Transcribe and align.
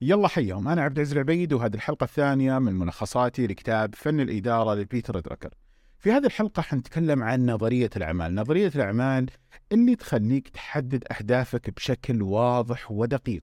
يلا 0.00 0.28
حيهم 0.28 0.68
أنا 0.68 0.82
عبد 0.82 0.96
العزيز 0.96 1.12
العبيد 1.12 1.52
وهذه 1.52 1.74
الحلقة 1.74 2.04
الثانية 2.04 2.58
من 2.58 2.72
ملخصاتي 2.72 3.46
لكتاب 3.46 3.94
فن 3.94 4.20
الإدارة 4.20 4.74
لبيتر 4.74 5.20
دراكر. 5.20 5.54
في 5.98 6.12
هذه 6.12 6.26
الحلقة 6.26 6.62
حنتكلم 6.62 7.22
عن 7.22 7.50
نظرية 7.50 7.90
الأعمال، 7.96 8.34
نظرية 8.34 8.72
الأعمال 8.74 9.30
اللي 9.72 9.96
تخليك 9.96 10.48
تحدد 10.48 11.04
أهدافك 11.12 11.70
بشكل 11.70 12.22
واضح 12.22 12.90
ودقيق. 12.90 13.42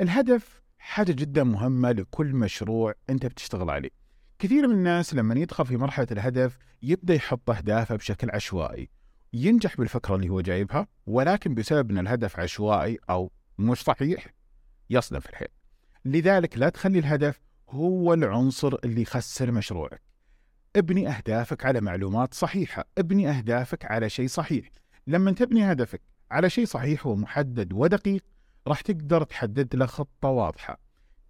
الهدف 0.00 0.62
حاجة 0.78 1.12
جدا 1.12 1.44
مهمة 1.44 1.92
لكل 1.92 2.26
مشروع 2.26 2.94
أنت 3.10 3.26
بتشتغل 3.26 3.70
عليه. 3.70 3.90
كثير 4.38 4.66
من 4.66 4.74
الناس 4.74 5.14
لما 5.14 5.34
يدخل 5.34 5.66
في 5.66 5.76
مرحلة 5.76 6.06
الهدف 6.10 6.58
يبدأ 6.82 7.14
يحط 7.14 7.50
أهدافه 7.50 7.96
بشكل 7.96 8.30
عشوائي. 8.30 8.90
ينجح 9.32 9.76
بالفكرة 9.76 10.14
اللي 10.14 10.28
هو 10.28 10.40
جايبها 10.40 10.86
ولكن 11.06 11.54
بسبب 11.54 11.90
أن 11.90 11.98
الهدف 11.98 12.40
عشوائي 12.40 12.98
أو 13.10 13.32
مش 13.58 13.78
صحيح 13.78 14.26
يصدم 14.90 15.20
في 15.20 15.30
الحيل. 15.30 15.48
لذلك 16.04 16.58
لا 16.58 16.68
تخلي 16.68 16.98
الهدف 16.98 17.40
هو 17.70 18.14
العنصر 18.14 18.76
اللي 18.84 19.02
يخسر 19.02 19.52
مشروعك. 19.52 20.02
ابني 20.76 21.08
أهدافك 21.08 21.64
على 21.64 21.80
معلومات 21.80 22.34
صحيحة. 22.34 22.84
ابني 22.98 23.30
أهدافك 23.30 23.84
على 23.84 24.10
شيء 24.10 24.26
صحيح. 24.26 24.70
لما 25.06 25.32
تبني 25.32 25.72
هدفك 25.72 26.00
على 26.30 26.50
شيء 26.50 26.66
صحيح 26.66 27.06
ومحدد 27.06 27.72
ودقيق 27.72 28.24
راح 28.68 28.80
تقدر 28.80 29.22
تحدد 29.24 29.76
له 29.76 29.86
خطة 29.86 30.28
واضحة. 30.28 30.78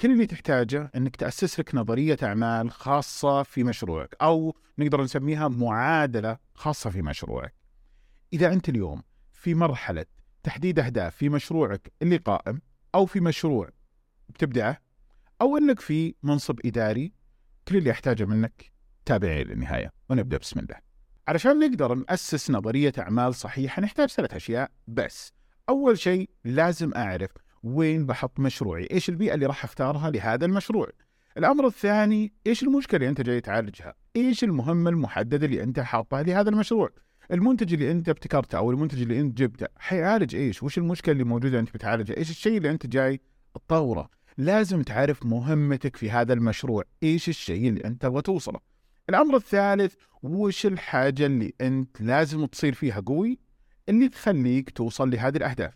كل 0.00 0.12
اللي 0.12 0.26
تحتاجه 0.26 0.90
إنك 0.96 1.16
تأسس 1.16 1.60
لك 1.60 1.74
نظرية 1.74 2.16
أعمال 2.22 2.70
خاصة 2.70 3.42
في 3.42 3.64
مشروعك 3.64 4.16
أو 4.22 4.56
نقدر 4.78 5.02
نسميها 5.02 5.48
معادلة 5.48 6.38
خاصة 6.54 6.90
في 6.90 7.02
مشروعك. 7.02 7.54
إذا 8.32 8.52
أنت 8.52 8.68
اليوم 8.68 9.02
في 9.32 9.54
مرحلة 9.54 10.06
تحديد 10.42 10.78
أهداف 10.78 11.16
في 11.16 11.28
مشروعك 11.28 11.92
اللي 12.02 12.16
قائم 12.16 12.60
أو 12.94 13.06
في 13.06 13.20
مشروع 13.20 13.70
بتبدعه 14.28 14.78
أو 15.40 15.56
إنك 15.56 15.80
في 15.80 16.14
منصب 16.22 16.58
إداري 16.66 17.12
كل 17.68 17.76
اللي 17.76 17.90
يحتاجه 17.90 18.24
منك 18.24 18.72
تابعني 19.04 19.44
للنهاية 19.44 19.92
ونبدأ 20.10 20.36
بسم 20.36 20.60
الله. 20.60 20.76
علشان 21.28 21.58
نقدر 21.58 21.94
نأسس 21.94 22.50
نظرية 22.50 22.92
أعمال 22.98 23.34
صحيحة 23.34 23.82
نحتاج 23.82 24.08
ثلاث 24.08 24.34
أشياء 24.34 24.70
بس. 24.88 25.32
أول 25.68 25.98
شيء 25.98 26.30
لازم 26.44 26.94
أعرف 26.96 27.30
وين 27.62 28.06
بحط 28.06 28.40
مشروعي، 28.40 28.88
إيش 28.90 29.08
البيئة 29.08 29.34
اللي 29.34 29.46
راح 29.46 29.64
أختارها 29.64 30.10
لهذا 30.10 30.46
المشروع. 30.46 30.88
الأمر 31.38 31.66
الثاني 31.66 32.32
إيش 32.46 32.62
المشكلة 32.62 32.96
اللي 32.96 33.08
أنت 33.08 33.20
جاي 33.20 33.40
تعالجها؟ 33.40 33.94
إيش 34.16 34.44
المهمة 34.44 34.90
المحددة 34.90 35.46
اللي 35.46 35.62
أنت 35.62 35.80
حاطها 35.80 36.22
لهذا 36.22 36.50
المشروع؟ 36.50 36.90
المنتج 37.30 37.72
اللي 37.72 37.90
أنت 37.90 38.08
ابتكرته 38.08 38.58
أو 38.58 38.70
المنتج 38.70 39.02
اللي 39.02 39.20
أنت 39.20 39.38
جبته 39.38 39.66
حيعالج 39.78 40.36
إيش؟ 40.36 40.62
وش 40.62 40.78
المشكلة 40.78 41.12
اللي 41.12 41.24
موجودة 41.24 41.60
أنت 41.60 41.74
بتعالجها؟ 41.74 42.16
إيش 42.16 42.30
الشيء 42.30 42.56
اللي 42.56 42.70
أنت 42.70 42.86
جاي 42.86 43.20
تطوره؟ 43.58 44.10
لازم 44.38 44.82
تعرف 44.82 45.26
مهمتك 45.26 45.96
في 45.96 46.10
هذا 46.10 46.32
المشروع. 46.32 46.84
إيش 47.02 47.28
الشيء 47.28 47.68
اللي 47.68 47.84
أنت 47.84 48.02
تبغى 48.02 48.22
توصله؟ 48.22 48.60
الأمر 49.08 49.36
الثالث 49.36 49.94
وش 50.22 50.66
الحاجة 50.66 51.26
اللي 51.26 51.52
أنت 51.60 52.00
لازم 52.00 52.46
تصير 52.46 52.74
فيها 52.74 53.00
قوي 53.00 53.38
اللي 53.88 54.08
تخليك 54.08 54.70
توصل 54.70 55.10
لهذه 55.10 55.36
الأهداف؟ 55.36 55.74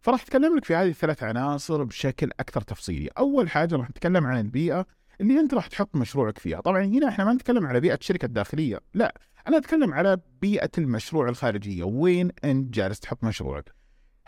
فراح 0.00 0.22
أتكلم 0.22 0.56
لك 0.56 0.64
في 0.64 0.74
هذه 0.74 0.88
الثلاث 0.88 1.22
عناصر 1.22 1.84
بشكل 1.84 2.30
أكثر 2.40 2.60
تفصيلي. 2.60 3.08
أول 3.18 3.50
حاجة 3.50 3.76
راح 3.76 3.90
نتكلم 3.90 4.26
عن 4.26 4.40
البيئة 4.40 4.86
اللي 5.20 5.40
أنت 5.40 5.54
راح 5.54 5.66
تحط 5.66 5.96
مشروعك 5.96 6.38
فيها. 6.38 6.60
طبعا 6.60 6.84
هنا 6.84 7.08
إحنا 7.08 7.24
ما 7.24 7.32
نتكلم 7.32 7.66
على 7.66 7.80
بيئة 7.80 7.94
الشركة 7.94 8.26
الداخليه 8.26 8.80
لا. 8.94 9.14
أنا 9.48 9.56
أتكلم 9.56 9.94
على 9.94 10.18
بيئة 10.40 10.70
المشروع 10.78 11.28
الخارجية. 11.28 11.84
وين 11.84 12.30
أنت 12.44 12.74
جالس 12.74 13.00
تحط 13.00 13.24
مشروعك؟ 13.24 13.74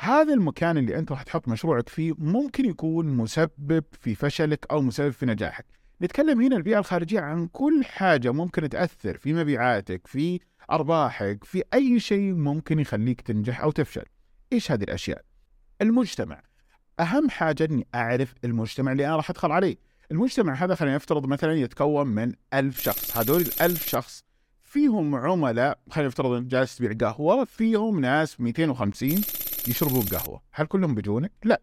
هذا 0.00 0.34
المكان 0.34 0.78
اللي 0.78 0.98
أنت 0.98 1.12
راح 1.12 1.22
تحط 1.22 1.48
مشروعك 1.48 1.88
فيه 1.88 2.12
ممكن 2.18 2.64
يكون 2.64 3.06
مسبب 3.06 3.84
في 4.00 4.14
فشلك 4.14 4.66
أو 4.70 4.82
مسبب 4.82 5.10
في 5.10 5.26
نجاحك. 5.26 5.64
نتكلم 6.02 6.40
هنا 6.40 6.56
البيئة 6.56 6.78
الخارجية 6.78 7.20
عن 7.20 7.46
كل 7.46 7.84
حاجة 7.84 8.32
ممكن 8.32 8.68
تأثر 8.68 9.16
في 9.16 9.32
مبيعاتك، 9.32 10.06
في 10.06 10.40
أرباحك، 10.70 11.44
في 11.44 11.62
أي 11.74 12.00
شيء 12.00 12.32
ممكن 12.32 12.78
يخليك 12.78 13.20
تنجح 13.20 13.60
أو 13.60 13.70
تفشل. 13.70 14.04
إيش 14.52 14.72
هذه 14.72 14.82
الأشياء؟ 14.82 15.22
المجتمع. 15.82 16.42
أهم 17.00 17.30
حاجة 17.30 17.64
إني 17.64 17.86
أعرف 17.94 18.34
المجتمع 18.44 18.92
اللي 18.92 19.06
أنا 19.06 19.16
راح 19.16 19.30
أدخل 19.30 19.52
عليه. 19.52 19.76
المجتمع 20.10 20.54
هذا 20.54 20.74
خلينا 20.74 20.94
نفترض 20.94 21.26
مثلا 21.26 21.54
يتكون 21.54 22.06
من 22.06 22.32
ألف 22.54 22.80
شخص، 22.80 23.16
هذول 23.16 23.40
الألف 23.40 23.88
شخص 23.88 24.24
فيهم 24.62 25.14
عملاء 25.14 25.78
خلينا 25.90 26.08
نفترض 26.08 26.48
جالس 26.48 26.76
تبيع 26.76 26.92
قهوة، 26.92 27.44
فيهم 27.44 28.00
ناس 28.00 28.40
250 28.40 29.20
يشربون 29.68 30.02
قهوة، 30.02 30.42
هل 30.52 30.66
كلهم 30.66 30.94
بيجونك؟ 30.94 31.32
لا. 31.44 31.62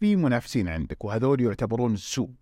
في 0.00 0.16
منافسين 0.16 0.68
عندك 0.68 1.04
وهذول 1.04 1.40
يعتبرون 1.40 1.94
السوق. 1.94 2.34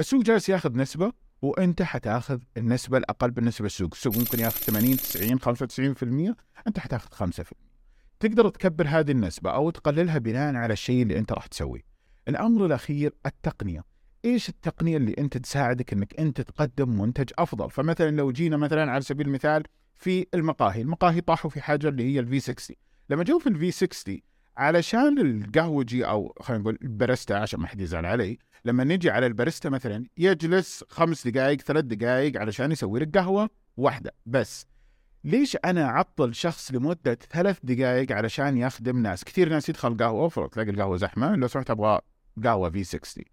السوق 0.00 0.22
جالس 0.22 0.48
ياخذ 0.48 0.76
نسبة 0.76 1.12
وانت 1.42 1.82
حتاخذ 1.82 2.38
النسبة 2.56 2.98
الأقل 2.98 3.30
بالنسبة 3.30 3.64
للسوق، 3.64 3.90
السوق 3.92 4.16
ممكن 4.16 4.40
ياخذ 4.40 4.60
80 4.60 4.96
90 4.96 5.40
95% 5.40 6.36
انت 6.66 6.78
حتاخذ 6.78 7.10
5%. 7.10 7.70
تقدر 8.20 8.48
تكبر 8.48 8.86
هذه 8.88 9.10
النسبة 9.10 9.50
أو 9.50 9.70
تقللها 9.70 10.18
بناء 10.18 10.54
على 10.54 10.72
الشيء 10.72 11.02
اللي 11.02 11.18
انت 11.18 11.32
راح 11.32 11.46
تسويه. 11.46 11.82
الأمر 12.28 12.66
الأخير 12.66 13.14
التقنية. 13.26 13.84
إيش 14.24 14.48
التقنية 14.48 14.96
اللي 14.96 15.14
انت 15.18 15.38
تساعدك 15.38 15.92
إنك 15.92 16.20
انت 16.20 16.40
تقدم 16.40 17.00
منتج 17.00 17.30
أفضل؟ 17.38 17.70
فمثلا 17.70 18.10
لو 18.10 18.32
جينا 18.32 18.56
مثلا 18.56 18.90
على 18.90 19.02
سبيل 19.02 19.26
المثال 19.26 19.62
في 19.96 20.26
المقاهي، 20.34 20.80
المقاهي 20.82 21.20
طاحوا 21.20 21.50
في 21.50 21.60
حاجة 21.60 21.88
اللي 21.88 22.14
هي 22.14 22.20
ال 22.20 22.40
V60. 22.40 22.76
لما 23.10 23.24
جو 23.24 23.38
في 23.38 23.48
ال 23.48 23.70
V60 23.70 24.18
علشان 24.56 25.18
القهوجي 25.18 26.06
أو 26.06 26.34
خلينا 26.40 26.62
نقول 26.62 26.78
الباريستا 26.82 27.34
عشان 27.34 27.60
ما 27.60 27.66
حد 27.66 27.80
يزعل 27.80 28.06
علي 28.06 28.38
لما 28.64 28.84
نجي 28.84 29.10
على 29.10 29.26
الباريستا 29.26 29.68
مثلا 29.68 30.04
يجلس 30.16 30.84
خمس 30.88 31.28
دقائق 31.28 31.60
ثلاث 31.60 31.84
دقائق 31.84 32.40
علشان 32.40 32.72
يسوي 32.72 33.00
لك 33.00 33.18
قهوة 33.18 33.50
واحدة 33.76 34.14
بس. 34.26 34.66
ليش 35.24 35.56
أنا 35.64 35.84
أعطل 35.84 36.34
شخص 36.34 36.72
لمدة 36.72 37.18
ثلاث 37.30 37.58
دقائق 37.62 38.12
علشان 38.12 38.58
يخدم 38.58 39.02
ناس؟ 39.02 39.24
كثير 39.24 39.48
ناس 39.48 39.68
يدخل 39.68 39.96
قهوة 39.96 40.28
فرق 40.28 40.48
تلاقي 40.48 40.70
القهوة 40.70 40.96
زحمة 40.96 41.36
لو 41.36 41.48
سمحت 41.48 41.70
أبغى 41.70 42.00
قهوة 42.44 42.70
V60 42.70 43.24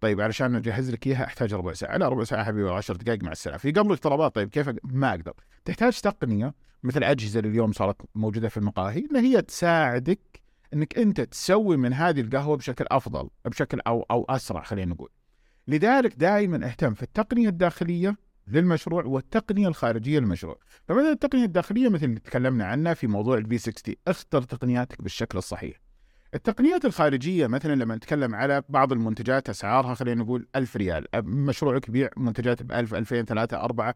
طيب 0.00 0.20
علشان 0.20 0.54
أجهز 0.54 0.90
لك 0.90 1.06
إياها 1.06 1.24
أحتاج 1.24 1.54
ربع 1.54 1.72
ساعة. 1.72 1.96
لا 1.96 2.08
ربع 2.08 2.24
ساعة 2.24 2.44
حبيبي 2.44 2.70
10 2.70 2.96
دقائق 2.96 3.22
مع 3.22 3.32
السلامة. 3.32 3.58
في 3.58 3.70
قبل 3.70 3.98
طلبات 3.98 4.34
طيب 4.34 4.48
كيف؟ 4.48 4.70
ما 4.84 5.10
أقدر. 5.10 5.32
تحتاج 5.68 6.00
تقنية 6.00 6.54
مثل 6.82 7.04
أجهزة 7.04 7.40
اللي 7.40 7.50
اليوم 7.50 7.72
صارت 7.72 7.96
موجودة 8.14 8.48
في 8.48 8.56
المقاهي 8.56 9.06
إن 9.10 9.16
هي 9.16 9.42
تساعدك 9.42 10.20
إنك 10.74 10.98
أنت 10.98 11.20
تسوي 11.20 11.76
من 11.76 11.92
هذه 11.92 12.20
القهوة 12.20 12.56
بشكل 12.56 12.84
أفضل 12.90 13.28
بشكل 13.44 13.80
أو 13.86 14.06
أو 14.10 14.26
أسرع 14.28 14.62
خلينا 14.62 14.94
نقول. 14.94 15.08
لذلك 15.68 16.14
دائما 16.14 16.66
أهتم 16.66 16.94
في 16.94 17.02
التقنية 17.02 17.48
الداخلية 17.48 18.16
للمشروع 18.46 19.04
والتقنية 19.04 19.68
الخارجية 19.68 20.18
للمشروع. 20.18 20.58
فمثلا 20.88 21.12
التقنية 21.12 21.44
الداخلية 21.44 21.88
مثل 21.88 22.04
اللي 22.04 22.20
تكلمنا 22.20 22.64
عنها 22.64 22.94
في 22.94 23.06
موضوع 23.06 23.38
الفي 23.38 23.58
60 23.58 23.94
اختر 24.08 24.42
تقنياتك 24.42 25.02
بالشكل 25.02 25.38
الصحيح. 25.38 25.80
التقنيات 26.34 26.84
الخارجية 26.84 27.46
مثلا 27.46 27.74
لما 27.74 27.96
نتكلم 27.96 28.34
على 28.34 28.62
بعض 28.68 28.92
المنتجات 28.92 29.48
أسعارها 29.48 29.94
خلينا 29.94 30.22
نقول 30.22 30.48
1000 30.56 30.76
ريال، 30.76 31.06
مشروعك 31.24 31.88
يبيع 31.88 32.10
منتجات 32.16 32.62
ب 32.62 32.72
1000 32.72 32.94
2000 32.94 33.22
3 33.22 33.60
4 33.60 33.94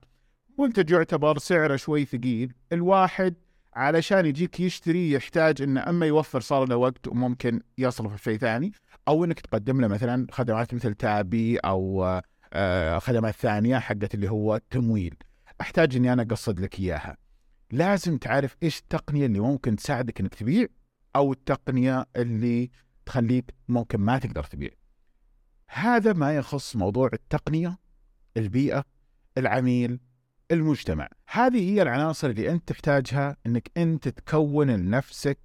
منتج 0.58 0.90
يعتبر 0.90 1.38
سعره 1.38 1.76
شوي 1.76 2.04
ثقيل، 2.04 2.52
الواحد 2.72 3.34
علشان 3.74 4.26
يجيك 4.26 4.60
يشتري 4.60 5.10
يحتاج 5.10 5.62
انه 5.62 5.88
أما 5.88 6.06
يوفر 6.06 6.40
صار 6.40 6.68
له 6.68 6.76
وقت 6.76 7.08
وممكن 7.08 7.60
يصرف 7.78 8.16
في 8.16 8.22
شيء 8.22 8.38
ثاني. 8.38 8.72
أو 9.08 9.24
إنك 9.24 9.40
تقدم 9.40 9.80
له 9.80 9.88
مثلا 9.88 10.26
خدمات 10.30 10.74
مثل 10.74 10.94
تابي 10.94 11.56
أو 11.56 12.04
آه، 12.52 12.98
خدمات 12.98 13.34
ثانية 13.34 13.78
حقت 13.78 14.14
اللي 14.14 14.30
هو 14.30 14.56
التمويل 14.56 15.14
أحتاج 15.60 15.96
إني 15.96 16.12
أنا 16.12 16.22
أقصد 16.22 16.60
لك 16.60 16.80
إياها. 16.80 17.16
لازم 17.70 18.18
تعرف 18.18 18.56
إيش 18.62 18.78
التقنية 18.78 19.26
اللي 19.26 19.40
ممكن 19.40 19.76
تساعدك 19.76 20.20
إنك 20.20 20.34
تبيع 20.34 20.66
أو 21.16 21.32
التقنية 21.32 22.06
اللي 22.16 22.70
تخليك 23.06 23.54
ممكن 23.68 24.00
ما 24.00 24.18
تقدر 24.18 24.44
تبيع. 24.44 24.70
هذا 25.68 26.12
ما 26.12 26.36
يخص 26.36 26.76
موضوع 26.76 27.10
التقنية 27.12 27.78
البيئة 28.36 28.84
العميل 29.38 30.00
المجتمع. 30.52 31.08
هذه 31.30 31.70
هي 31.70 31.82
العناصر 31.82 32.30
اللي 32.30 32.50
أنت 32.50 32.68
تحتاجها 32.68 33.36
أنك 33.46 33.70
أنت 33.76 34.08
تكون 34.08 34.70
لنفسك 34.70 35.38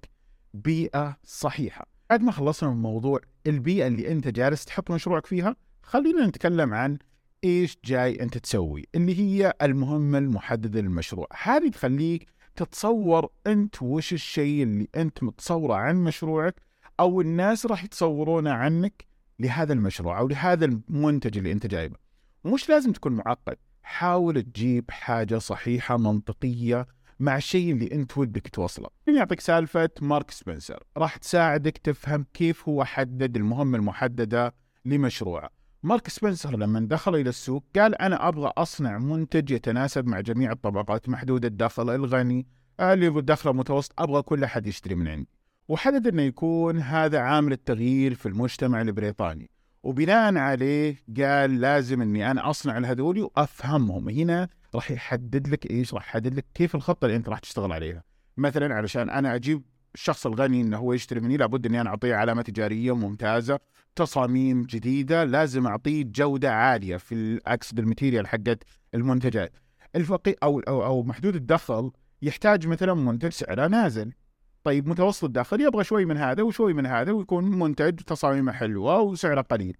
بيئة 0.54 1.16
صحيحة. 1.24 1.86
بعد 2.10 2.22
ما 2.22 2.32
خلصنا 2.32 2.70
من 2.70 2.82
موضوع 2.82 3.20
البيئة 3.46 3.86
اللي 3.86 4.12
أنت 4.12 4.28
جالس 4.28 4.64
تحط 4.64 4.90
مشروعك 4.90 5.26
فيها 5.26 5.56
خلينا 5.82 6.26
نتكلم 6.26 6.74
عن 6.74 6.98
إيش 7.44 7.78
جاي 7.84 8.22
أنت 8.22 8.38
تسوي 8.38 8.84
اللي 8.94 9.18
هي 9.18 9.54
المهمة 9.62 10.18
المحددة 10.18 10.80
للمشروع. 10.80 11.28
هذه 11.42 11.68
تخليك 11.68 12.28
تتصور 12.56 13.28
أنت 13.46 13.82
وش 13.82 14.12
الشيء 14.12 14.62
اللي 14.62 14.88
أنت 14.96 15.22
متصورة 15.22 15.74
عن 15.74 15.96
مشروعك 15.96 16.62
أو 17.00 17.20
الناس 17.20 17.66
راح 17.66 17.84
يتصورونه 17.84 18.50
عنك 18.50 19.06
لهذا 19.40 19.72
المشروع 19.72 20.18
أو 20.18 20.28
لهذا 20.28 20.64
المنتج 20.64 21.38
اللي 21.38 21.52
أنت 21.52 21.66
جايبه. 21.66 21.96
مش 22.44 22.68
لازم 22.68 22.92
تكون 22.92 23.12
معقد. 23.12 23.56
حاول 23.88 24.42
تجيب 24.42 24.90
حاجة 24.90 25.38
صحيحة 25.38 25.96
منطقية 25.96 26.86
مع 27.20 27.36
الشيء 27.36 27.72
اللي 27.72 27.92
أنت 27.92 28.18
ودك 28.18 28.48
توصله. 28.48 28.88
يعطيك 29.06 29.40
سالفة 29.40 29.90
مارك 30.00 30.30
سبنسر، 30.30 30.84
راح 30.96 31.16
تساعدك 31.16 31.78
تفهم 31.78 32.26
كيف 32.34 32.68
هو 32.68 32.84
حدد 32.84 33.36
المهمة 33.36 33.78
المحددة 33.78 34.54
لمشروعه. 34.84 35.50
مارك 35.82 36.08
سبنسر 36.08 36.56
لما 36.56 36.80
دخل 36.80 37.14
إلى 37.14 37.28
السوق 37.28 37.64
قال 37.76 37.94
أنا 37.94 38.28
أبغى 38.28 38.52
أصنع 38.56 38.98
منتج 38.98 39.50
يتناسب 39.50 40.06
مع 40.06 40.20
جميع 40.20 40.52
الطبقات 40.52 41.08
محدود 41.08 41.44
الدخل 41.44 41.90
الغني 41.90 42.46
اللي 42.80 43.22
دخله 43.22 43.52
متوسط 43.52 44.00
أبغى 44.00 44.22
كل 44.22 44.44
أحد 44.44 44.66
يشتري 44.66 44.94
من 44.94 45.08
عندي. 45.08 45.28
وحدد 45.68 46.06
إنه 46.06 46.22
يكون 46.22 46.78
هذا 46.78 47.18
عامل 47.18 47.52
التغيير 47.52 48.14
في 48.14 48.26
المجتمع 48.26 48.80
البريطاني. 48.80 49.50
وبناء 49.82 50.36
عليه 50.36 50.96
قال 51.20 51.60
لازم 51.60 52.02
إني 52.02 52.30
أنا 52.30 52.50
أصنع 52.50 52.78
الهذولي 52.78 53.22
وأفهمهم. 53.22 54.08
هنا 54.08 54.48
راح 54.74 54.90
يحدد 54.90 55.48
لك 55.48 55.70
إيش؟ 55.70 55.94
راح 55.94 56.08
يحدد 56.08 56.34
لك 56.34 56.44
كيف 56.54 56.74
الخطة 56.74 57.04
اللي 57.04 57.16
أنت 57.16 57.28
راح 57.28 57.38
تشتغل 57.38 57.72
عليها. 57.72 58.02
مثلا 58.36 58.74
علشان 58.74 59.10
أنا 59.10 59.34
أجيب 59.34 59.62
الشخص 59.94 60.26
الغني 60.26 60.60
إنه 60.60 60.76
هو 60.76 60.92
يشتري 60.92 61.20
مني 61.20 61.36
لابد 61.36 61.66
إني 61.66 61.80
أنا 61.80 61.90
أعطيه 61.90 62.14
علامة 62.14 62.42
تجارية 62.42 62.94
ممتازة 62.96 63.58
تصاميم 63.96 64.62
جديدة 64.62 65.24
لازم 65.24 65.66
أعطيه 65.66 66.04
جودة 66.06 66.52
عالية 66.52 66.96
في 66.96 67.40
اقصد 67.46 67.78
الماتيريال 67.78 68.26
حقت 68.26 68.64
المنتجات. 68.94 69.52
الفقير 69.96 70.36
أو 70.42 70.60
أو, 70.60 70.84
أو 70.84 71.02
محدود 71.02 71.34
الدخل 71.34 71.90
يحتاج 72.22 72.66
مثلا 72.66 72.94
منتج 72.94 73.28
سعره 73.28 73.66
نازل. 73.66 74.12
طيب 74.64 74.88
متوسط 74.88 75.24
الدخل 75.24 75.60
يبغى 75.60 75.84
شوي 75.84 76.04
من 76.04 76.16
هذا 76.16 76.42
وشوي 76.42 76.74
من 76.74 76.86
هذا 76.86 77.12
ويكون 77.12 77.44
منتج 77.58 78.00
تصاميمه 78.00 78.52
حلوة 78.52 79.00
وسعره 79.00 79.40
قليل. 79.40 79.76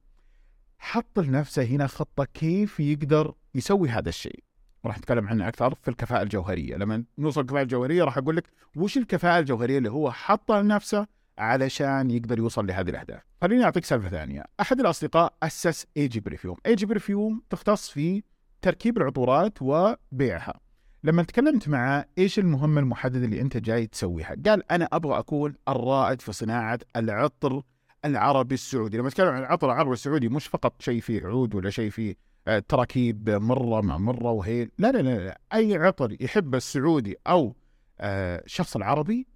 حط 0.78 1.18
لنفسه 1.18 1.62
هنا 1.62 1.86
خطة 1.86 2.24
كيف 2.24 2.80
يقدر 2.80 3.34
يسوي 3.54 3.88
هذا 3.88 4.08
الشيء. 4.08 4.44
راح 4.84 4.98
نتكلم 4.98 5.28
عنه 5.28 5.48
أكثر 5.48 5.74
في 5.74 5.88
الكفاءة 5.88 6.22
الجوهرية. 6.22 6.76
لما 6.76 7.04
نوصل 7.18 7.40
الكفاءة 7.40 7.62
الجوهرية 7.62 8.04
راح 8.04 8.18
أقول 8.18 8.36
لك 8.36 8.48
وش 8.76 8.96
الكفاءة 8.96 9.38
الجوهرية 9.38 9.78
اللي 9.78 9.90
هو 9.90 10.10
حطها 10.10 10.62
لنفسه 10.62 11.06
علشان 11.38 12.10
يقدر 12.10 12.38
يوصل 12.38 12.66
لهذه 12.66 12.90
الأهداف. 12.90 13.22
خليني 13.42 13.64
أعطيك 13.64 13.84
سالفة 13.84 14.08
ثانية. 14.08 14.44
أحد 14.60 14.80
الأصدقاء 14.80 15.34
أسس 15.42 15.86
AG 15.96 16.20
Perfume 16.20 16.56
AG 16.66 16.86
Perfume 16.86 17.42
تختص 17.50 17.88
في 17.90 18.22
تركيب 18.62 18.98
العطورات 18.98 19.58
وبيعها. 19.60 20.60
لما 21.04 21.22
تكلمت 21.22 21.68
معه 21.68 22.04
إيش 22.18 22.38
المهمه 22.38 22.80
المحدده 22.80 23.24
اللي 23.24 23.40
أنت 23.40 23.56
جاي 23.56 23.86
تسويها؟ 23.86 24.36
قال 24.46 24.72
أنا 24.72 24.88
أبغى 24.92 25.18
أكون 25.18 25.54
الرائد 25.68 26.20
في 26.20 26.32
صناعة 26.32 26.78
العطر 26.96 27.62
العربي 28.04 28.54
السعودي. 28.54 28.98
لما 28.98 29.08
أتكلم 29.08 29.28
عن 29.28 29.38
العطر 29.38 29.66
العربي 29.66 29.92
السعودي 29.92 30.28
مش 30.28 30.46
فقط 30.46 30.82
شيء 30.82 31.00
فيه 31.00 31.26
عود 31.26 31.54
ولا 31.54 31.70
شيء 31.70 31.90
فيه 31.90 32.14
آه، 32.48 32.58
تراكيب 32.58 33.30
مرة 33.30 33.80
مع 33.80 33.98
مرة 33.98 34.30
وهيل. 34.30 34.70
لا 34.78 34.92
لا 34.92 34.98
لا, 34.98 35.18
لا. 35.18 35.40
أي 35.54 35.76
عطر 35.76 36.16
يحب 36.20 36.54
السعودي 36.54 37.16
أو 37.26 37.56
الشخص 38.00 38.76
آه، 38.76 38.78
العربي 38.78 39.26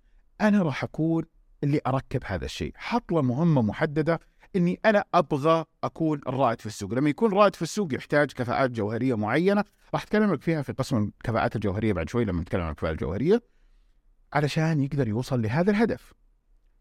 أنا 0.41 0.63
راح 0.63 0.85
أكون 0.85 1.25
اللي 1.65 1.81
أركب 1.87 2.21
هذا 2.25 2.45
الشيء. 2.45 2.73
حط 2.77 3.13
له 3.13 3.23
مهمة 3.23 3.63
محددة 3.63 4.21
إني 4.57 4.81
أنا 4.85 5.05
أبغى 5.15 5.65
أكون 5.85 6.21
الرائد 6.27 6.61
في 6.61 6.67
السوق. 6.67 6.95
لما 6.95 7.11
يكون 7.11 7.33
رائد 7.33 7.55
في 7.55 7.63
السوق 7.63 7.95
يحتاج 7.95 8.33
كفاءات 8.33 8.71
جوهرية 8.71 9.15
معينة. 9.15 9.65
راح 9.95 10.03
اتكلم 10.03 10.37
فيها 10.37 10.63
في 10.63 10.73
قسم 10.73 10.97
الكفاءات 10.97 11.57
الجوهرية 11.57 11.93
بعد 11.93 12.09
شوي 12.09 12.25
لما 12.25 12.41
نتكلم 12.41 12.63
عن 12.63 12.71
الكفاءه 12.71 12.93
الجوهرية. 12.93 13.43
علشان 14.33 14.81
يقدر 14.81 15.09
يوصل 15.09 15.43
لهذا 15.43 15.71
الهدف. 15.71 16.13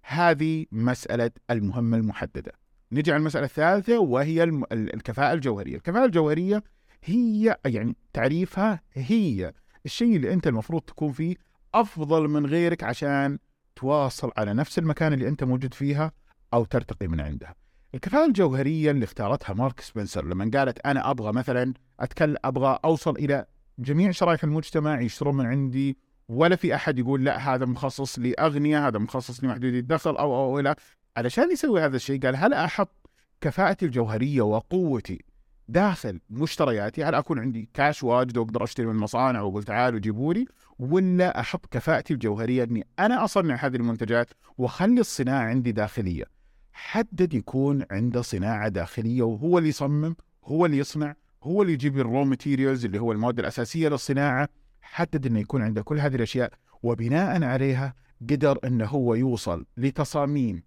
هذه 0.03 0.65
مسألة 0.71 1.31
المهمة 1.50 1.97
المحددة. 1.97 2.51
نجي 2.91 3.12
على 3.12 3.19
المسألة 3.19 3.45
الثالثة 3.45 4.00
وهي 4.00 4.44
الكفاءة 4.71 5.33
الجوهرية. 5.33 5.75
الكفاءة 5.75 6.06
الجوهرية 6.06 6.63
هي 7.03 7.57
يعني 7.65 7.95
تعريفها 8.13 8.81
هي 8.94 9.53
الشيء 9.85 10.15
اللي 10.15 10.33
أنت 10.33 10.47
المفروض 10.47 10.81
تكون 10.81 11.12
فيه 11.12 11.35
أفضل 11.74 12.27
من 12.27 12.45
غيرك 12.45 12.83
عشان 12.83 13.39
تواصل 13.75 14.31
على 14.38 14.53
نفس 14.53 14.79
المكان 14.79 15.13
اللي 15.13 15.27
أنت 15.27 15.44
موجود 15.44 15.74
فيها 15.74 16.12
أو 16.53 16.65
ترتقي 16.65 17.07
من 17.07 17.21
عندها. 17.21 17.56
الكفاءة 17.95 18.25
الجوهرية 18.25 18.92
اللي 18.92 19.03
اختارتها 19.06 19.53
مارك 19.53 19.80
سبنسر 19.80 20.25
لما 20.25 20.51
قالت 20.53 20.80
أنا 20.80 21.12
أبغى 21.12 21.31
مثلا 21.31 21.74
أتكلم 22.00 22.36
أبغى 22.45 22.80
أوصل 22.86 23.15
إلى 23.15 23.45
جميع 23.80 24.12
شرائح 24.12 24.44
المجتمع 24.44 25.01
يشترون 25.01 25.38
من 25.38 25.45
عندي 25.45 25.98
ولا 26.30 26.56
في 26.56 26.75
أحد 26.75 27.00
يقول 27.00 27.24
لا 27.24 27.53
هذا 27.53 27.65
مخصص 27.65 28.19
لأغنياء 28.19 28.88
هذا 28.88 29.00
مخصص 29.00 29.44
لمحدودي 29.44 29.80
الدخل 29.80 30.18
أو 30.18 30.36
أو 30.36 30.59
إلى. 30.59 30.75
علشان 31.18 31.51
يسوي 31.51 31.81
هذا 31.81 31.95
الشيء 31.95 32.21
قال 32.21 32.36
هل 32.36 32.53
أحط 32.53 33.09
كفاءتي 33.42 33.86
الجوهرية 33.86 34.42
وقوتي 34.42 35.25
داخل 35.68 36.19
مشترياتي؟ 36.30 37.03
هل 37.03 37.15
أكون 37.15 37.39
عندي 37.39 37.69
كاش 37.74 38.03
واجد 38.03 38.38
وأقدر 38.38 38.63
أشتري 38.63 38.86
من 38.86 38.95
المصانع 38.95 39.42
وأقول 39.42 39.63
تعالوا 39.63 40.00
جيبوا 40.00 40.33
لي؟ 40.33 40.45
ولا 40.80 41.39
أحط 41.39 41.65
كفاءتي 41.65 42.13
الجوهرية 42.13 42.63
أني 42.63 42.88
أنا 43.00 43.24
أصنع 43.24 43.56
هذه 43.56 43.75
المنتجات 43.75 44.30
وأخلي 44.57 45.00
الصناعة 45.00 45.44
عندي 45.44 45.71
داخلية؟ 45.71 46.40
حدد 46.73 47.33
يكون 47.33 47.85
عنده 47.91 48.21
صناعة 48.21 48.68
داخلية 48.68 49.23
وهو 49.23 49.57
اللي 49.57 49.69
يصمم 49.69 50.15
هو 50.45 50.65
اللي 50.65 50.77
يصنع 50.77 51.15
هو 51.44 51.62
اللي 51.62 51.73
يجيب 51.73 52.00
ال 51.99 52.05
raw 52.05 52.23
materials 52.23 52.85
اللي 52.85 53.00
هو 53.00 53.12
المواد 53.12 53.39
الأساسية 53.39 53.89
للصناعة 53.89 54.50
حدد 54.81 55.25
إنه 55.25 55.39
يكون 55.39 55.62
عنده 55.62 55.81
كل 55.81 56.00
هذه 56.00 56.15
الأشياء 56.15 56.53
وبناء 56.83 57.44
عليها 57.44 57.94
قدر 58.29 58.59
إنه 58.63 58.85
هو 58.85 59.15
يوصل 59.15 59.65
لتصاميم 59.77 60.63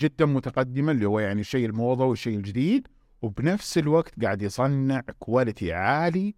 جدا 0.00 0.26
متقدمة 0.26 0.92
اللي 0.92 1.06
هو 1.06 1.20
يعني 1.20 1.40
الشيء 1.40 1.66
الموضة 1.66 2.04
والشيء 2.04 2.36
الجديد 2.36 2.88
وبنفس 3.22 3.78
الوقت 3.78 4.24
قاعد 4.24 4.42
يصنع 4.42 5.00
quality 5.18 5.72
عالي 5.72 6.34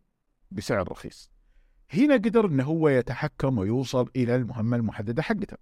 بسعر 0.50 0.90
رخيص. 0.90 1.31
هنا 1.90 2.14
قدر 2.14 2.46
إنه 2.46 2.64
هو 2.64 2.88
يتحكم 2.88 3.58
ويوصل 3.58 4.10
إلى 4.17 4.37
المهمة 4.37 4.76
المحددة 4.76 5.22
حقته. 5.22 5.56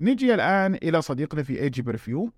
نجي 0.00 0.34
الآن 0.34 0.74
إلى 0.74 1.02
صديقنا 1.02 1.42
في 1.42 1.60
AG 1.60 1.82
Perfume 1.82 2.32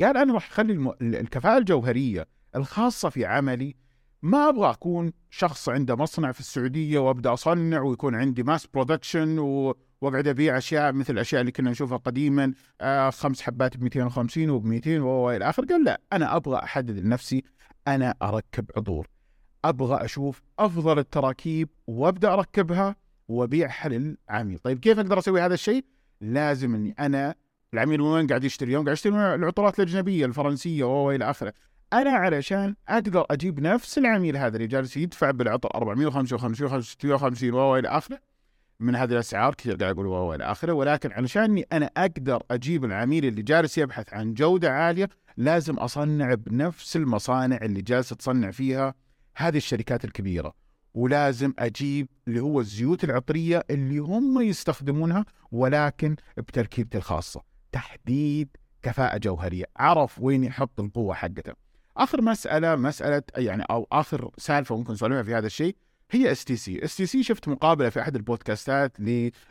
قال 0.00 0.16
أنا 0.16 0.34
راح 0.34 0.50
أخلي 0.50 0.72
الم... 0.72 0.92
الكفاءة 1.02 1.58
الجوهرية 1.58 2.26
الخاصة 2.56 3.08
في 3.08 3.24
عملي 3.24 3.74
ما 4.22 4.48
أبغى 4.48 4.70
أكون 4.70 5.12
شخص 5.30 5.68
عنده 5.68 5.96
مصنع 5.96 6.32
في 6.32 6.40
السعودية 6.40 6.98
وأبدأ 6.98 7.32
أصنع 7.32 7.80
ويكون 7.80 8.14
عندي 8.14 8.42
mass 8.42 8.66
production 8.66 9.38
و... 9.38 9.74
وأقعد 10.00 10.28
أبيع 10.28 10.58
أشياء 10.58 10.92
مثل 10.92 11.12
الاشياء 11.12 11.40
اللي 11.40 11.52
كنا 11.52 11.70
نشوفها 11.70 11.96
قديما 11.96 12.52
آه 12.80 13.10
خمس 13.10 13.42
حبات 13.42 13.76
ب 13.76 13.82
250 13.82 14.50
وب 14.50 14.64
200 14.64 15.00
وإلى 15.00 15.48
اخره 15.48 15.66
قال 15.66 15.84
لا 15.84 16.00
أنا 16.12 16.36
أبغى 16.36 16.56
أحدد 16.58 16.98
لنفسي 16.98 17.44
أنا 17.88 18.14
أركب 18.22 18.70
عطور. 18.76 19.08
أبغى 19.64 20.04
أشوف 20.04 20.42
أفضل 20.58 20.98
التراكيب 20.98 21.68
وأبدأ 21.86 22.32
أركبها 22.32 22.96
وأبيعها 23.28 23.88
للعميل. 23.88 24.58
طيب 24.58 24.78
كيف 24.78 24.98
أقدر 24.98 25.18
أسوي 25.18 25.40
هذا 25.40 25.54
الشيء؟ 25.54 25.84
لازم 26.20 26.74
إني 26.74 26.94
أنا 26.98 27.34
العميل 27.74 28.00
وين 28.00 28.26
قاعد 28.26 28.44
يشتري؟ 28.44 28.72
يوم 28.72 28.84
قاعد 28.84 28.96
يشتري 28.96 29.34
العطورات 29.34 29.78
الأجنبية 29.80 30.26
الفرنسية 30.26 30.84
والى 30.84 31.30
آخره. 31.30 31.52
أنا 31.92 32.10
علشان 32.10 32.74
أقدر 32.88 33.26
أجيب 33.30 33.60
نفس 33.60 33.98
العميل 33.98 34.36
هذا 34.36 34.56
اللي 34.56 34.66
جالس 34.66 34.96
يدفع 34.96 35.30
بالعطر 35.30 35.68
455 35.74 36.82
650 36.82 37.50
والى 37.54 37.88
آخره 37.88 38.18
من 38.80 38.96
هذه 38.96 39.12
الأسعار 39.12 39.54
كثير 39.54 39.76
قاعد 39.76 39.92
أقول 39.94 40.06
والى 40.06 40.44
آخره. 40.44 40.72
ولكن 40.72 41.12
علشان 41.12 41.64
أنا 41.72 41.90
أقدر 41.96 42.42
أجيب 42.50 42.84
العميل 42.84 43.24
اللي 43.24 43.42
جالس 43.42 43.78
يبحث 43.78 44.14
عن 44.14 44.34
جودة 44.34 44.72
عالية 44.72 45.08
لازم 45.36 45.74
أصنع 45.74 46.34
بنفس 46.34 46.96
المصانع 46.96 47.56
اللي 47.56 47.82
جالسه 47.82 48.16
تصنع 48.16 48.50
فيها 48.50 48.94
هذه 49.36 49.56
الشركات 49.56 50.04
الكبيرة. 50.04 50.54
ولازم 50.94 51.52
أجيب 51.58 52.08
اللي 52.28 52.40
هو 52.40 52.60
الزيوت 52.60 53.04
العطرية 53.04 53.64
اللي 53.70 53.98
هم 53.98 54.40
يستخدمونها 54.40 55.24
ولكن 55.52 56.16
بتركيبتي 56.36 56.98
الخاصة. 56.98 57.53
تحديد 57.74 58.48
كفاءة 58.82 59.18
جوهرية. 59.18 59.64
عرف 59.76 60.20
وين 60.20 60.44
يحط 60.44 60.80
القوة 60.80 61.14
حقته. 61.14 61.52
آخر 61.96 62.22
مسألة 62.22 62.76
مسألة 62.76 63.22
يعني 63.36 63.62
أو 63.70 63.86
آخر 63.92 64.30
سالفة 64.38 64.76
ممكن 64.76 64.92
نسولفها 64.92 65.22
في 65.22 65.34
هذا 65.34 65.46
الشيء 65.46 65.76
هي 66.10 66.32
اس 66.32 66.44
تي 66.44 66.56
سي 66.56 66.84
اس 66.84 66.96
تي 66.96 67.06
سي 67.06 67.22
شفت 67.22 67.48
مقابلة 67.48 67.88
في 67.88 68.00
أحد 68.00 68.16
البودكاستات 68.16 69.00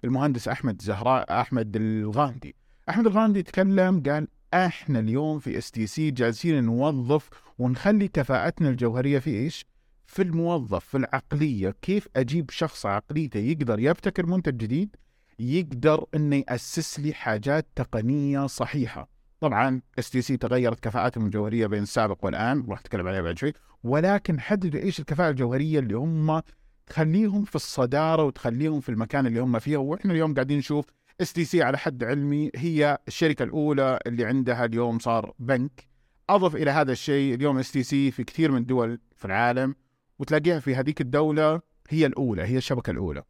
للمهندس 0.03 0.47
أحمد 0.47 0.81
زهراء 0.81 1.41
أحمد 1.41 1.75
الغامدي. 1.75 2.55
أحمد 2.89 3.07
الغامدي 3.07 3.43
تكلم 3.43 4.03
قال 4.03 4.27
إحنا 4.53 4.99
اليوم 4.99 5.39
في 5.39 5.57
STC 5.57 6.11
جالسين 6.11 6.63
نوظف 6.63 7.29
ونخلي 7.59 8.07
كفاءتنا 8.07 8.69
الجوهرية 8.69 9.19
في 9.19 9.29
إيش؟ 9.29 9.65
في 10.05 10.21
الموظف 10.21 10.85
في 10.85 10.97
العقلية. 10.97 11.75
كيف 11.81 12.07
أجيب 12.15 12.51
شخص 12.51 12.85
عقليته 12.85 13.39
يقدر 13.39 13.79
يبتكر 13.79 14.25
منتج 14.25 14.57
جديد؟ 14.57 14.95
يقدر 15.39 16.05
إنه 16.15 16.35
يأسس 16.35 16.99
لي 16.99 17.13
حاجات 17.13 17.67
تقنية 17.75 18.47
صحيحة. 18.47 19.09
طبعا 19.39 19.81
STC 19.99 20.37
تغيرت 20.37 20.79
كفاءاتهم 20.79 21.25
الجوهرية 21.25 21.67
بين 21.67 21.83
السابق 21.83 22.25
والآن 22.25 22.65
راح 22.69 22.79
أتكلم 22.79 23.07
عليها 23.07 23.21
بعد 23.21 23.37
شوي. 23.37 23.53
ولكن 23.83 24.39
حددوا 24.39 24.81
إيش 24.81 24.99
الكفاءة 24.99 25.29
الجوهرية 25.29 25.79
اللي 25.79 25.93
هم 25.93 26.41
تخليهم 26.87 27.43
في 27.43 27.55
الصدارة 27.55 28.23
وتخليهم 28.23 28.79
في 28.79 28.89
المكان 28.89 29.27
اللي 29.27 29.39
هم 29.39 29.59
فيه. 29.59 29.77
وإحنا 29.77 30.11
اليوم 30.13 30.33
قاعدين 30.33 30.57
نشوف 30.57 30.85
STC 31.21 31.63
على 31.63 31.77
حد 31.77 32.03
علمي 32.03 32.51
هي 32.55 32.97
الشركة 33.07 33.43
الأولى 33.43 33.99
اللي 34.07 34.25
عندها 34.25 34.65
اليوم 34.65 34.99
صار 34.99 35.33
بنك. 35.39 35.87
أضف 36.29 36.55
إلى 36.55 36.71
هذا 36.71 36.91
الشيء 36.91 37.33
اليوم 37.33 37.57
STC 37.57 38.11
في 38.11 38.23
كثير 38.23 38.51
من 38.51 38.57
الدول 38.57 38.99
في 39.15 39.25
العالم 39.25 39.75
وتلاقيها 40.19 40.59
في 40.59 40.75
هذيك 40.75 41.01
الدولة 41.01 41.61
هي 41.89 42.05
الأولى 42.05 42.43
هي 42.43 42.57
الشبكة 42.57 42.91
الأولى. 42.91 43.23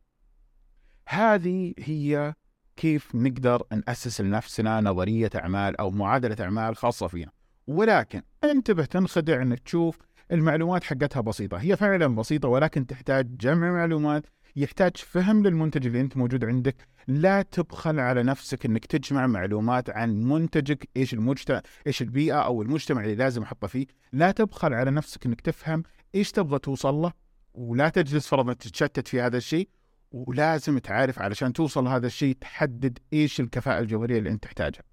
هذه 1.07 1.74
هي 1.79 2.33
كيف 2.75 3.15
نقدر 3.15 3.63
نأسس 3.88 4.22
لنفسنا 4.22 4.81
نظرية 4.81 5.29
أعمال 5.36 5.77
أو 5.77 5.91
معادلة 5.91 6.36
أعمال 6.39 6.75
خاصة 6.75 7.07
فينا. 7.07 7.31
ولكن 7.67 8.22
انتبه 8.43 8.86
تنخدع 8.86 9.41
إنك 9.41 9.60
تشوف 9.60 9.98
المعلومات 10.31 10.83
حقتها 10.83 11.22
بسيطة. 11.22 11.57
هي 11.57 11.77
فعلا 11.77 12.07
بسيطة 12.15 12.48
ولكن 12.48 12.88
تحتاج 12.88 13.38
جمع 13.38 13.72
معلومات 13.72 14.25
يحتاج 14.55 14.98
فهم 14.98 15.43
للمنتج 15.43 15.86
اللي 15.86 16.01
أنت 16.01 16.17
موجود 16.17 16.45
عندك. 16.45 16.75
لا 17.07 17.41
تبخل 17.41 18.00
على 18.00 18.24
نفسك 18.24 18.65
إنك 18.65 18.86
تجمع 18.86 19.27
معلومات 19.27 19.89
عن 19.89 20.24
منتجك 20.24 20.89
إيش 20.98 21.13
المجتمع 21.13 21.62
إيش 21.88 22.01
البيئة 22.01 22.41
أو 22.41 22.62
المجتمع 22.62 23.03
اللي 23.03 23.15
لازم 23.15 23.41
أحطه 23.43 23.67
فيه. 23.67 23.86
لا 24.12 24.31
تبخل 24.31 24.74
على 24.74 24.91
نفسك 24.91 25.25
إنك 25.25 25.41
تفهم 25.41 25.83
إيش 26.15 26.31
تبغى 26.31 26.60
توصل 26.60 26.93
له 26.93 27.12
ولا 27.53 27.89
تجلس 27.89 28.27
فرضا 28.27 28.53
تتشتت 28.53 29.07
في 29.07 29.22
هذا 29.22 29.38
الشيء. 29.38 29.69
ولازم 30.13 30.77
تعرف 30.77 31.20
علشان 31.20 31.53
توصل 31.53 31.84
لهذا 31.84 32.08
الشيء 32.08 32.38
تحدد 32.41 33.00
إيش 33.13 33.39
الكفاءة 33.39 33.79
الجوهرية 33.79 34.17
اللي 34.20 34.29
أنت 34.29 34.43
تحتاجها. 34.43 34.84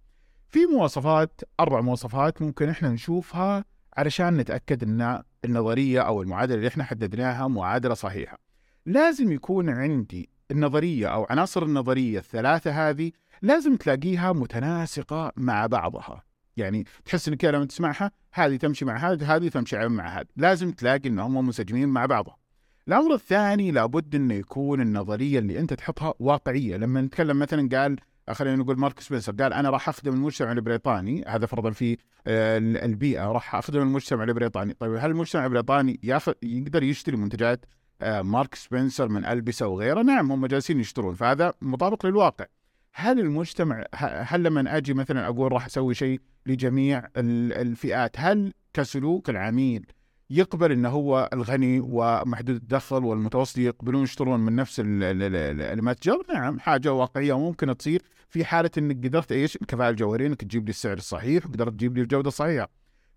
في 0.48 0.66
مواصفات 0.66 1.40
أربع 1.60 1.80
مواصفات 1.80 2.42
ممكن 2.42 2.68
إحنا 2.68 2.88
نشوفها 2.88 3.64
علشان 3.96 4.36
نتأكد 4.36 4.82
إن 4.82 5.22
النظرية 5.44 6.00
أو 6.00 6.22
المعادلة 6.22 6.56
اللي 6.56 6.68
إحنا 6.68 6.84
حددناها 6.84 7.48
معادلة 7.48 7.94
صحيحة. 7.94 8.38
لازم 8.86 9.32
يكون 9.32 9.68
عندي 9.68 10.30
النظرية 10.50 11.06
أو 11.06 11.26
عناصر 11.30 11.62
النظرية 11.62 12.18
الثلاثة 12.18 12.90
هذه 12.90 13.12
لازم 13.42 13.76
تلاقيها 13.76 14.32
متناسقة 14.32 15.32
مع 15.36 15.66
بعضها. 15.66 16.22
يعني 16.56 16.84
تحس 17.04 17.28
إنك 17.28 17.44
لما 17.44 17.64
تسمعها 17.64 18.10
هذه 18.32 18.56
تمشي 18.56 18.84
مع 18.84 18.96
هذه 18.96 19.36
هذه 19.36 19.48
تمشي 19.48 19.88
مع 19.88 20.20
هذه. 20.20 20.26
لازم 20.36 20.72
تلاقي 20.72 21.08
إن 21.08 21.18
هم 21.18 21.46
منسجمين 21.46 21.88
مع 21.88 22.06
بعضهم 22.06 22.39
الأمر 22.88 23.14
الثاني 23.14 23.70
لابد 23.70 24.14
إنه 24.14 24.34
يكون 24.34 24.80
النظرية 24.80 25.38
اللي 25.38 25.58
أنت 25.58 25.72
تحطها 25.72 26.14
واقعية. 26.18 26.76
لما 26.76 27.00
نتكلم 27.00 27.38
مثلا 27.38 27.68
قال 27.68 27.96
خلينا 28.30 28.56
نقول 28.56 28.78
مارك 28.78 29.00
سبنسر 29.00 29.32
قال 29.32 29.52
أنا 29.52 29.70
راح 29.70 29.88
أخدم 29.88 30.12
المجتمع 30.12 30.52
البريطاني. 30.52 31.24
هذا 31.26 31.46
فرضا 31.46 31.70
في 31.70 31.96
آه، 32.26 32.58
البيئة 32.58 33.24
راح 33.24 33.54
أخدم 33.54 33.82
المجتمع 33.82 34.24
البريطاني. 34.24 34.74
طيب 34.74 34.94
هل 34.94 35.10
المجتمع 35.10 35.44
البريطاني 35.44 36.00
يقدر 36.42 36.82
يشتري 36.82 37.16
منتجات 37.16 37.66
آه، 38.02 38.22
مارك 38.22 38.54
سبنسر 38.54 39.08
من 39.08 39.24
ألبسة 39.24 39.66
وغيره 39.66 40.02
نعم 40.02 40.32
هم 40.32 40.46
جالسين 40.46 40.80
يشترون. 40.80 41.14
فهذا 41.14 41.52
مطابق 41.62 42.06
للواقع. 42.06 42.46
هل 42.94 43.20
المجتمع 43.20 43.84
هل 43.94 44.42
لما 44.42 44.76
أجي 44.76 44.94
مثلا 44.94 45.26
أقول 45.26 45.52
راح 45.52 45.66
أسوي 45.66 45.94
شيء 45.94 46.20
لجميع 46.46 47.08
الفئات 47.16 48.16
هل 48.18 48.52
كسلوك 48.74 49.30
العميل 49.30 49.86
يقبل 50.30 50.72
إنه 50.72 50.88
هو 50.88 51.30
الغني 51.32 51.80
ومحدود 51.80 52.56
الدخل 52.56 53.04
والمتوسط 53.04 53.58
يقبلون 53.58 54.02
يشترون 54.02 54.40
من 54.40 54.56
نفس 54.56 54.82
المتجر 54.84 56.22
نعم 56.34 56.58
حاجة 56.60 56.92
واقعية 56.92 57.38
ممكن 57.38 57.76
تصير 57.76 58.02
في 58.28 58.44
حالة 58.44 58.70
إنك 58.78 59.06
قدرت 59.06 59.32
إيش؟ 59.32 59.56
الكفاءه 59.56 59.90
الجوهرية 59.90 60.26
إنك 60.26 60.40
تجيب 60.40 60.64
لي 60.64 60.70
السعر 60.70 60.96
الصحيح 60.96 61.46
وقدرت 61.46 61.72
تجيب 61.72 61.96
لي 61.96 62.02
الجودة 62.02 62.28
الصحيحة. 62.28 62.68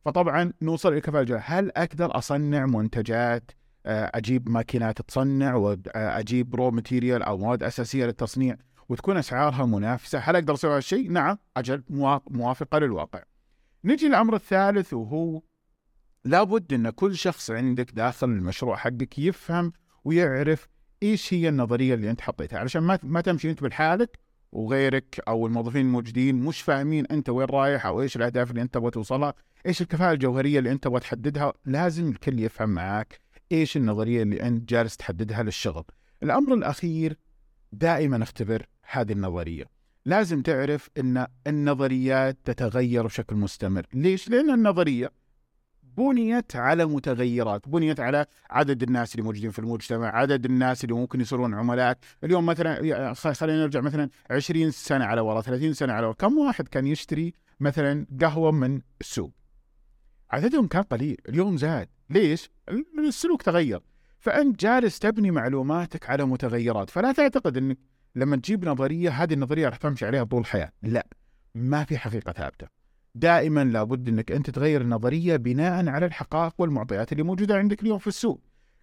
فطبعا 0.06 0.54
نوصل 0.62 0.90
إلى 0.90 0.98
الكفاءه 0.98 1.22
الجوهرية. 1.22 1.46
هل 1.46 1.72
أقدر 1.72 2.18
أصنع 2.18 2.66
منتجات؟ 2.66 3.52
آه، 3.86 4.12
أجيب 4.16 4.50
ماكينات 4.50 5.02
تصنع 5.02 5.56
واجيب 5.56 6.56
raw 6.56 6.72
material 6.72 7.24
أو 7.24 7.38
مواد 7.38 7.64
أساسية 7.64 8.06
للتصنيع 8.06 8.58
وتكون 8.90 9.18
أسعارها 9.18 9.66
منافسة؟ 9.66 10.20
هل 10.20 10.36
أقدر 10.36 10.54
أسوي 10.54 10.72
هذا 10.72 10.78
الشيء؟ 10.78 11.12
نعم 11.12 11.38
أجل 11.58 11.84
موافقة 12.30 12.80
للواقع. 12.80 13.24
نجي 13.84 14.08
للأمر 14.08 14.36
الثالث 14.36 14.94
وهو 14.94 15.42
لابد 16.26 16.74
إن 16.74 16.90
كل 16.90 17.16
شخص 17.16 17.52
عندك 17.52 17.92
داخل 17.92 18.30
المشروع 18.30 18.76
حقك 18.76 19.20
يفهم 19.20 19.74
ويعرف 20.04 20.68
إيش 21.04 21.34
هي 21.34 21.50
النظرية 21.50 21.94
اللي 21.94 22.10
أنت 22.10 22.22
حطيتها 22.22 22.60
علشان 22.60 22.84
ما 22.84 23.00
ما 23.04 23.22
تمشي 23.22 23.50
أنت 23.50 23.62
بالحالك 23.62 24.20
وغيرك 24.52 25.22
أو 25.28 25.48
الموظفين 25.48 25.86
الموجودين 25.86 26.36
مش 26.36 26.62
فاهمين 26.62 27.06
أنت 27.06 27.30
وين 27.30 27.48
رايح 27.48 27.86
أو 27.86 28.02
إيش 28.02 28.16
الأهداف 28.16 28.52
اللي 28.52 28.62
أنت 28.62 28.74
تبغى 28.74 28.92
توصلها، 28.92 29.34
إيش 29.66 29.82
الكفاءة 29.82 30.14
الجوهرية 30.14 30.60
اللي 30.60 30.72
أنت 30.72 30.84
تبغى 30.84 31.00
تحددها، 31.00 31.54
لازم 31.66 32.10
الكل 32.10 32.40
يفهم 32.40 32.70
معاك 32.70 33.20
إيش 33.52 33.78
النظرية 33.78 34.24
اللي 34.24 34.42
أنت 34.42 34.70
جالس 34.70 34.98
تحددها 34.98 35.44
للشغل. 35.44 35.84
الأمر 36.24 36.54
الأخير 36.54 37.18
دائما 37.72 38.24
اختبر 38.24 38.66
هذه 38.92 39.12
النظرية. 39.12 39.66
لازم 40.06 40.42
تعرف 40.42 40.90
إن 40.98 41.28
النظريات 41.48 42.38
تتغير 42.44 43.06
بشكل 43.06 43.36
مستمر، 43.36 43.86
ليش؟ 43.94 44.30
لأن 44.30 44.54
النظرية 44.54 45.12
بنيت 45.98 46.56
على 46.56 46.86
متغيرات 46.86 47.70
بنيت 47.70 48.00
على 48.00 48.26
عدد 48.50 48.84
الناس 48.84 49.16
اللي 49.16 49.24
موجودين 49.24 49.52
في 49.52 49.60
المجتمع 49.60 50.16
عدد 50.16 50.46
الناس 50.46 50.84
اللي 50.84 50.96
ممكن 50.96 51.22
يصيرون 51.22 51.54
عملاء. 51.54 51.98
اليوم 52.24 52.46
مثلا 52.46 53.14
خلينا 53.14 53.62
نرجع 53.62 53.82
مثلا 53.82 54.10
20 54.32 54.72
سنة 54.72 55.06
على 55.06 55.22
ورا 55.22 55.42
30 55.42 55.74
سنة 55.74 55.94
على 55.94 56.06
ورا. 56.06 56.14
كم 56.14 56.38
واحد 56.38 56.68
كان 56.68 56.88
يشتري 56.88 57.34
مثلا 57.60 58.06
قهوة 58.22 58.52
من 58.52 58.82
السوق؟ 59.02 59.32
عددهم 60.32 60.68
كان 60.68 60.84
قليل 60.84 61.18
اليوم 61.30 61.58
زاد. 61.58 61.90
ليش؟ 62.10 62.50
السلوك 63.00 63.42
تغير. 63.42 63.82
فأنت 64.20 64.60
جالس 64.60 65.00
تبني 65.00 65.32
معلوماتك 65.32 66.10
على 66.10 66.26
متغيرات. 66.26 66.90
فلا 66.90 67.12
تعتقد 67.12 67.58
أنك 67.58 67.78
لما 68.16 68.36
تجيب 68.36 68.66
نظرية 68.66 69.10
هذه 69.10 69.34
النظرية 69.34 69.70
راح 69.70 69.78
تمشي 69.78 70.06
عليها 70.06 70.24
طول 70.24 70.42
الحياة 70.42 70.72
لا 70.82 71.08
ما 71.56 71.84
في 71.84 71.98
حقيقة 71.98 72.32
ثابتة. 72.32 72.83
دائما 73.16 73.64
لابد 73.64 74.08
إنك 74.08 74.32
أنت 74.32 74.50
تغير 74.50 74.82
النظرية 74.82 75.36
بناء 75.36 75.90
على 75.90 76.06
الحقائق 76.06 76.54
والمعطيات 76.58 77.12
اللي 77.12 77.24
موجودة 77.24 77.58
عندك 77.58 77.82
اليوم 77.82 77.98
في 77.98 78.08
السوق. 78.08 78.42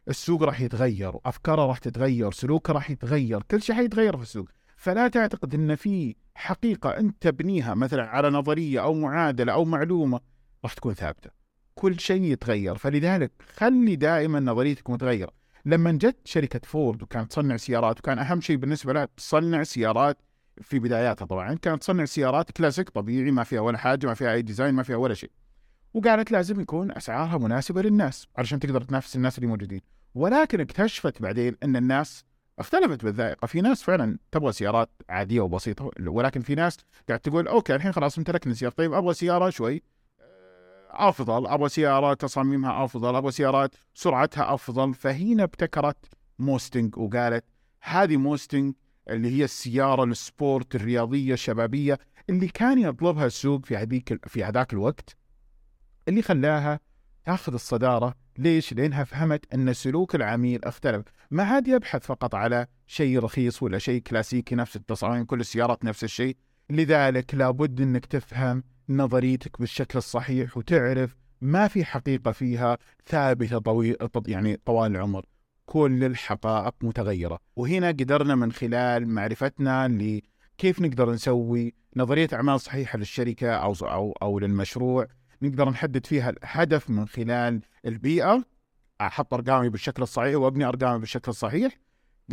السوق 0.09 0.43
راح 0.43 0.61
يتغير، 0.61 1.13
أفكاره 1.25 1.67
راح 1.67 1.79
تتغير، 1.79 2.33
سلوكه 2.33 2.73
راح 2.73 2.91
يتغير، 2.91 3.43
كل 3.43 3.63
شيء 3.63 3.77
حيتغير 3.77 4.17
في 4.17 4.23
السوق، 4.23 4.49
فلا 4.77 5.09
تعتقد 5.09 5.55
إن 5.55 5.75
في 5.75 6.17
حقيقة 6.35 6.91
أنت 6.91 7.17
تبنيها 7.21 7.75
مثلا 7.75 8.07
على 8.09 8.31
نظرية 8.31 8.83
أو 8.83 8.95
معادلة 8.95 9.53
أو 9.53 9.65
معلومة 9.65 10.21
راح 10.65 10.73
تكون 10.73 10.95
ثابتة. 10.95 11.31
كل 11.75 12.01
شيء 12.01 12.23
يتغير، 12.23 12.75
فلذلك 12.75 13.33
خلي 13.57 13.97
دائما 13.97 14.41
نظريتك 14.41 14.91
متغيرة. 14.91 15.33
لما 15.65 15.93
جت 15.93 16.17
شركة 16.25 16.61
فورد 16.65 17.03
وكانت 17.03 17.31
تصنع 17.31 17.57
سيارات 17.57 17.99
وكان 17.99 18.19
أهم 18.19 18.41
شيء 18.41 18.57
بالنسبة 18.57 18.93
لها 18.93 19.09
تصنع 19.17 19.63
سيارات 19.63 20.19
في 20.63 20.79
بداياتها 20.79 21.27
طبعا 21.27 21.55
كانت 21.55 21.81
تصنع 21.81 22.05
سيارات 22.05 22.51
كلاسيك 22.51 22.89
طبيعي 22.89 23.31
ما 23.31 23.45
فيها 23.45 23.61
ولا 23.61 23.79
حاجة 23.79 24.07
ما 24.07 24.15
فيها 24.15 24.33
أي 24.33 24.43
design 24.43 24.75
ما 24.75 24.83
فيها 24.83 24.97
ولا 24.97 25.15
شيء. 25.15 25.31
وقالت 25.95 26.31
لازم 26.33 26.61
يكون 26.61 26.93
أسعارها 26.93 27.39
مناسبة 27.39 27.83
للناس 27.83 28.27
علشان 28.37 28.61
تقدر 28.61 28.83
تنافس 28.83 29.17
الناس 29.17 29.39
اللي 29.39 29.47
موجودين. 29.47 29.81
ولكن 30.15 30.61
اكتشفت 30.61 31.23
بعدين 31.23 31.57
أن 31.63 31.77
الناس 31.77 32.25
اختلفت 32.59 33.05
بالذائقة. 33.05 33.47
في 33.47 33.61
ناس 33.61 33.83
فعلا 33.83 34.19
تبغى 34.33 34.53
سيارات 34.53 34.91
عادية 35.09 35.41
وبسيطة 35.41 35.91
ولكن 36.07 36.41
في 36.41 36.55
ناس 36.55 36.77
قاعد 37.09 37.21
تقول 37.21 37.49
okay 37.49 37.75
الحين 37.75 37.93
خلاص 37.93 38.19
امتلكنا 38.19 38.55
سيارة. 38.55 38.75
طيب 38.75 38.93
أبغى 38.93 39.15
سيارة 39.15 39.51
شوي 39.51 39.83
آه، 40.21 41.09
أفضل. 41.09 41.47
أبغى 41.47 41.69
سيارة 41.69 42.15
تصاميمها 42.15 42.85
أفضل. 42.85 43.17
أبغى 43.17 43.33
سيارات 43.33 43.75
سرعتها 43.95 44.55
أفضل. 44.55 44.95
فهنا 44.95 45.43
ابتكرت 45.43 46.07
Mustang 46.39 46.99
وقالت 46.99 47.45
هذه 47.83 48.17
Mustang 48.17 48.75
اللي 49.11 49.39
هي 49.39 49.45
السيارة 49.45 50.05
ال 50.05 50.16
sport 50.16 50.75
الرياضية 50.75 51.35
الشبابية 51.35 51.99
اللي 52.31 52.49
كان 52.49 52.79
يطلبها 52.79 53.27
السوق 53.27 53.67
في 53.67 53.77
هذيك 53.77 54.29
في 54.29 54.45
هذاك 54.45 54.73
الوقت. 54.73 55.17
اللي 56.09 56.23
خلاها 56.23 56.81
تاخذ 57.25 57.53
الصدارة. 57.53 58.15
ليش؟ 58.39 58.73
لأنها 58.73 59.05
فهمت 59.05 59.55
أن 59.55 59.73
سلوك 59.73 60.15
العميل 60.15 60.65
اختلف، 60.65 61.05
ما 61.31 61.43
عاد 61.43 61.69
يبحث 61.69 62.07
فقط 62.07 62.35
على 62.35 62.67
شيء 62.87 63.19
رخيص 63.19 63.63
ولا 63.63 63.79
شيء 63.79 64.03
كلاسيكي 64.03 64.55
نفس 64.55 64.77
التصاميم 64.77 65.25
كل 65.25 65.41
السيارات 65.41 65.85
نفس 65.85 66.05
الشيء، 66.05 66.37
لذلك 66.71 67.35
لابد 67.35 67.81
أنك 67.81 68.07
تفهم 68.07 68.65
نظريتك 68.89 69.61
بالشكل 69.61 69.99
الصحيح 69.99 70.57
وتعرف 70.57 71.17
ما 71.41 71.69
في 71.69 71.85
حقيقة 71.85 72.33
فيها 72.33 72.79
ثابتة 73.07 73.59
طويل 73.59 73.97
يعني 74.27 74.57
طوال 74.57 74.91
العمر، 74.91 75.25
كل 75.71 76.05
الحقائق 76.05 76.75
متغيرة. 76.83 77.39
وهنا 77.57 77.89
قدرنا 77.89 78.35
من 78.35 78.53
خلال 78.53 79.09
معرفتنا 79.09 79.89
لكيف 79.89 80.81
نقدر 80.81 81.11
نسوي 81.11 81.75
نظرية 81.97 82.29
أعمال 82.33 82.61
صحيحة 82.61 82.99
للشركة 82.99 83.51
أو, 83.51 83.73
أو, 83.83 84.13
أو 84.23 84.39
للمشروع. 84.39 85.07
نقدر 85.43 85.69
نحدد 85.69 86.07
فيها 86.07 86.31
الهدف 86.31 86.91
من 86.91 87.09
خلال 87.09 87.61
البيئة. 87.87 88.45
أحط 89.01 89.35
أرقامي 89.35 89.69
بالشكل 89.69 90.03
الصحيح 90.03 90.37
وأبني 90.37 90.65
أرقامي 90.65 90.99
بالشكل 90.99 91.31
الصحيح. 91.31 91.79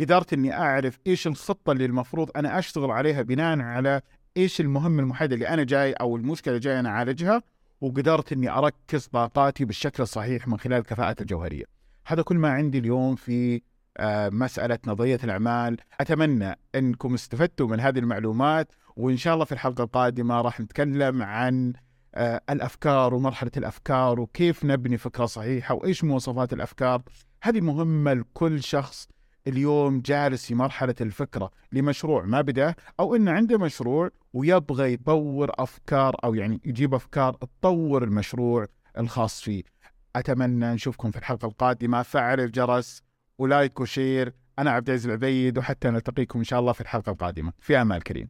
قدرت 0.00 0.32
إني 0.32 0.52
أعرف 0.52 0.98
إيش 1.06 1.26
الخطة 1.26 1.72
اللي 1.72 1.84
المفروض 1.84 2.30
أنا 2.36 2.58
أشتغل 2.58 2.90
عليها 2.90 3.22
بناء 3.22 3.60
على 3.60 4.02
إيش 4.36 4.60
المهم 4.60 4.98
المحدد 4.98 5.32
اللي 5.32 5.48
أنا 5.48 5.64
جاي 5.64 5.92
أو 5.92 6.16
المشكلة 6.16 6.58
جاي 6.58 6.80
أنا 6.80 6.88
أعالجها. 6.88 7.42
وقدرت 7.80 8.32
إني 8.32 8.50
أركز 8.50 9.06
طاقاتي 9.06 9.64
بالشكل 9.64 10.02
الصحيح 10.02 10.48
من 10.48 10.58
خلال 10.58 10.78
الكفاءات 10.78 11.20
الجوهرية. 11.20 11.77
هذا 12.08 12.22
كل 12.22 12.36
ما 12.36 12.50
عندي 12.50 12.78
اليوم 12.78 13.14
في 13.16 13.62
آه، 13.96 14.28
مسألة 14.28 14.78
نظرية 14.86 15.18
الأعمال. 15.24 15.76
أتمنى 16.00 16.58
أنكم 16.74 17.14
استفدتوا 17.14 17.66
من 17.66 17.80
هذه 17.80 17.98
المعلومات 17.98 18.72
وإن 18.96 19.16
شاء 19.16 19.34
الله 19.34 19.44
في 19.44 19.52
الحلقة 19.52 19.84
القادمة 19.84 20.40
راح 20.40 20.60
نتكلم 20.60 21.22
عن 21.22 21.72
آه، 22.14 22.40
الأفكار 22.50 23.14
ومرحلة 23.14 23.50
الأفكار 23.56 24.20
وكيف 24.20 24.64
نبني 24.64 24.96
فكرة 24.98 25.26
صحيحة 25.26 25.74
وإيش 25.74 26.04
مواصفات 26.04 26.52
الأفكار. 26.52 27.02
هذه 27.42 27.60
مهمة 27.60 28.12
لكل 28.12 28.62
شخص 28.62 29.08
اليوم 29.46 30.00
جالس 30.00 30.46
في 30.46 30.54
مرحلة 30.54 30.94
الفكرة 31.00 31.50
لمشروع 31.72 32.24
ما 32.24 32.40
بدأ 32.40 32.74
أو 33.00 33.16
إنه 33.16 33.30
عنده 33.30 33.58
مشروع 33.58 34.10
ويبغى 34.32 34.92
يطور 34.92 35.50
أفكار 35.58 36.16
أو 36.24 36.34
يعني 36.34 36.60
يجيب 36.64 36.94
أفكار 36.94 37.34
تطور 37.34 38.04
المشروع 38.04 38.66
الخاص 38.98 39.40
فيه. 39.40 39.62
أتمنى 40.18 40.66
نشوفكم 40.66 41.10
في 41.10 41.18
الحلقة 41.18 41.46
القادمة. 41.46 42.02
فعل 42.02 42.40
الجرس 42.40 43.02
و 43.38 43.46
like 43.46 43.80
و 43.80 43.87
share. 43.87 44.32
أنا 44.58 44.70
عبد 44.70 44.88
العزيز 44.88 45.06
العبيد 45.06 45.58
وحتى 45.58 45.90
نلتقيكم 45.90 46.38
إن 46.38 46.44
شاء 46.44 46.60
الله 46.60 46.72
في 46.72 46.80
الحلقة 46.80 47.12
القادمة. 47.12 47.52
في 47.60 47.80
أمان 47.82 48.00
كريم 48.00 48.26